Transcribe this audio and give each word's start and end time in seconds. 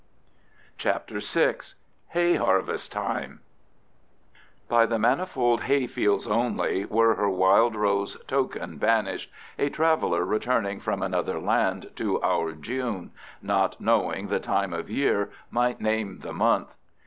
CHAPTER 0.79 1.19
VI. 1.19 1.57
HAY 2.07 2.37
HARVEST 2.37 2.91
TIME 2.91 3.41
By 4.67 4.87
the 4.87 4.97
manifold 4.97 5.61
hayfields 5.65 6.25
only, 6.25 6.85
were 6.85 7.13
her 7.13 7.29
wild 7.29 7.75
rose 7.75 8.17
token 8.25 8.79
banished, 8.79 9.31
a 9.59 9.69
traveler 9.69 10.25
returning 10.25 10.79
from 10.79 11.03
another 11.03 11.39
land 11.39 11.91
to 11.97 12.19
our 12.23 12.53
June, 12.53 13.11
not 13.43 13.79
knowing 13.79 14.29
the 14.29 14.39
time 14.39 14.73
of 14.73 14.89
year, 14.89 15.29
might 15.51 15.79
name 15.79 16.21
the 16.21 16.33
month. 16.33 16.73